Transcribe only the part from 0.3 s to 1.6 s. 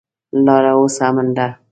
لاره اوس امن ده.